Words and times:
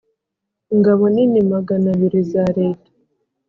ingabo 0.73 1.03
nini 1.15 1.39
magana 1.51 1.87
abiri 1.95 2.19
za 2.31 2.45
leta 2.57 2.89